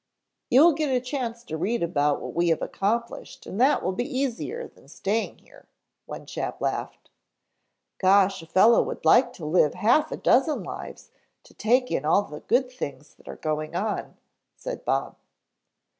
[0.49, 3.91] "You will get a chance to read about what we have accomplished and that will
[3.91, 5.67] be easier than staying here,"
[6.07, 7.11] one chap laughed.
[7.99, 11.11] "Gosh, a fellow would like to live half a dozen lives
[11.43, 14.17] to take in all the good things that are going on,"
[14.55, 15.17] said Bob.